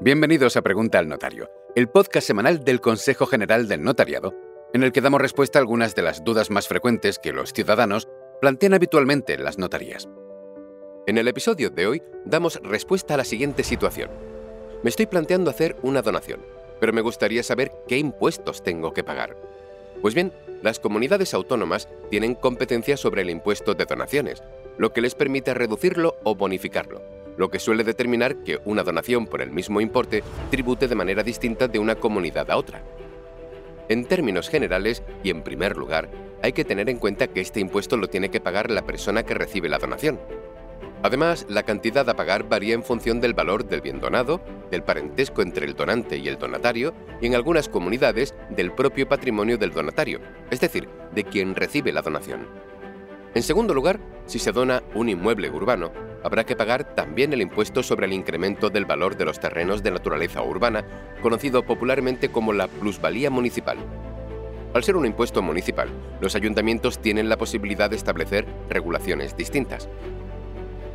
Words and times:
Bienvenidos 0.00 0.56
a 0.56 0.62
Pregunta 0.62 1.00
al 1.00 1.08
Notario, 1.08 1.50
el 1.74 1.88
podcast 1.88 2.24
semanal 2.24 2.62
del 2.62 2.80
Consejo 2.80 3.26
General 3.26 3.66
del 3.66 3.82
Notariado, 3.82 4.32
en 4.72 4.84
el 4.84 4.92
que 4.92 5.00
damos 5.00 5.20
respuesta 5.20 5.58
a 5.58 5.60
algunas 5.60 5.96
de 5.96 6.02
las 6.02 6.22
dudas 6.22 6.50
más 6.50 6.68
frecuentes 6.68 7.18
que 7.18 7.32
los 7.32 7.52
ciudadanos 7.52 8.06
plantean 8.40 8.74
habitualmente 8.74 9.34
en 9.34 9.42
las 9.42 9.58
notarías. 9.58 10.08
En 11.08 11.18
el 11.18 11.26
episodio 11.26 11.70
de 11.70 11.88
hoy 11.88 12.02
damos 12.24 12.60
respuesta 12.62 13.14
a 13.14 13.16
la 13.16 13.24
siguiente 13.24 13.64
situación. 13.64 14.08
Me 14.84 14.90
estoy 14.90 15.06
planteando 15.06 15.50
hacer 15.50 15.74
una 15.82 16.00
donación, 16.00 16.46
pero 16.78 16.92
me 16.92 17.00
gustaría 17.00 17.42
saber 17.42 17.72
qué 17.88 17.98
impuestos 17.98 18.62
tengo 18.62 18.92
que 18.92 19.02
pagar. 19.02 19.36
Pues 20.00 20.14
bien, 20.14 20.32
las 20.62 20.78
comunidades 20.78 21.34
autónomas 21.34 21.88
tienen 22.08 22.36
competencia 22.36 22.96
sobre 22.96 23.22
el 23.22 23.30
impuesto 23.30 23.74
de 23.74 23.84
donaciones, 23.84 24.44
lo 24.76 24.92
que 24.92 25.00
les 25.00 25.16
permite 25.16 25.54
reducirlo 25.54 26.14
o 26.22 26.36
bonificarlo 26.36 27.17
lo 27.38 27.50
que 27.50 27.60
suele 27.60 27.84
determinar 27.84 28.42
que 28.42 28.60
una 28.64 28.82
donación 28.82 29.26
por 29.26 29.40
el 29.40 29.52
mismo 29.52 29.80
importe 29.80 30.22
tribute 30.50 30.88
de 30.88 30.94
manera 30.94 31.22
distinta 31.22 31.68
de 31.68 31.78
una 31.78 31.94
comunidad 31.94 32.50
a 32.50 32.58
otra. 32.58 32.82
En 33.88 34.04
términos 34.04 34.50
generales, 34.50 35.02
y 35.22 35.30
en 35.30 35.42
primer 35.42 35.76
lugar, 35.76 36.10
hay 36.42 36.52
que 36.52 36.64
tener 36.64 36.90
en 36.90 36.98
cuenta 36.98 37.28
que 37.28 37.40
este 37.40 37.60
impuesto 37.60 37.96
lo 37.96 38.08
tiene 38.08 38.28
que 38.28 38.40
pagar 38.40 38.70
la 38.70 38.82
persona 38.82 39.22
que 39.22 39.34
recibe 39.34 39.68
la 39.68 39.78
donación. 39.78 40.20
Además, 41.02 41.46
la 41.48 41.62
cantidad 41.62 42.08
a 42.08 42.16
pagar 42.16 42.48
varía 42.48 42.74
en 42.74 42.82
función 42.82 43.20
del 43.20 43.34
valor 43.34 43.64
del 43.64 43.82
bien 43.82 44.00
donado, 44.00 44.40
del 44.70 44.82
parentesco 44.82 45.42
entre 45.42 45.64
el 45.64 45.74
donante 45.74 46.18
y 46.18 46.26
el 46.26 46.38
donatario, 46.38 46.92
y 47.20 47.26
en 47.28 47.36
algunas 47.36 47.68
comunidades 47.68 48.34
del 48.50 48.72
propio 48.72 49.08
patrimonio 49.08 49.56
del 49.58 49.70
donatario, 49.70 50.20
es 50.50 50.60
decir, 50.60 50.88
de 51.14 51.22
quien 51.22 51.54
recibe 51.54 51.92
la 51.92 52.02
donación. 52.02 52.48
En 53.34 53.44
segundo 53.44 53.74
lugar, 53.74 54.00
si 54.26 54.40
se 54.40 54.50
dona 54.50 54.82
un 54.94 55.08
inmueble 55.08 55.50
urbano, 55.50 55.92
habrá 56.22 56.44
que 56.44 56.56
pagar 56.56 56.94
también 56.94 57.32
el 57.32 57.42
impuesto 57.42 57.82
sobre 57.82 58.06
el 58.06 58.12
incremento 58.12 58.70
del 58.70 58.84
valor 58.84 59.16
de 59.16 59.24
los 59.24 59.40
terrenos 59.40 59.82
de 59.82 59.90
naturaleza 59.90 60.42
urbana, 60.42 60.84
conocido 61.22 61.64
popularmente 61.64 62.30
como 62.30 62.52
la 62.52 62.68
plusvalía 62.68 63.30
municipal. 63.30 63.78
Al 64.74 64.84
ser 64.84 64.96
un 64.96 65.06
impuesto 65.06 65.42
municipal, 65.42 65.88
los 66.20 66.34
ayuntamientos 66.34 66.98
tienen 66.98 67.28
la 67.28 67.38
posibilidad 67.38 67.88
de 67.88 67.96
establecer 67.96 68.46
regulaciones 68.68 69.36
distintas. 69.36 69.88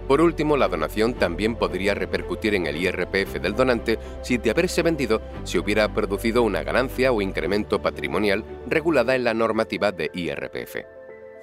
Por 0.07 0.21
último, 0.21 0.57
la 0.57 0.67
donación 0.67 1.13
también 1.13 1.55
podría 1.55 1.93
repercutir 1.93 2.55
en 2.55 2.67
el 2.67 2.75
IRPF 2.75 3.39
del 3.41 3.55
donante 3.55 3.97
si 4.21 4.37
de 4.37 4.51
haberse 4.51 4.83
vendido 4.83 5.21
se 5.43 5.59
hubiera 5.59 5.91
producido 5.93 6.43
una 6.43 6.61
ganancia 6.61 7.11
o 7.11 7.21
incremento 7.21 7.81
patrimonial 7.81 8.43
regulada 8.67 9.15
en 9.15 9.23
la 9.23 9.33
normativa 9.33 9.91
de 9.91 10.11
IRPF. 10.13 11.02